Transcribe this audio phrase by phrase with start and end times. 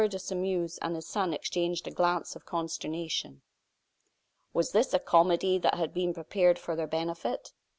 [0.09, 3.43] de Sairmeuse and his son exchanged a glance of consternation.
[4.51, 7.53] Was this a comedy that had been prepared for their benefit?